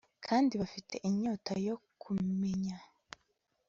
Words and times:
kandi 0.25 0.53
bafite 0.61 0.95
inyota 1.09 1.53
yo 1.67 1.75
kumenya 2.01 2.77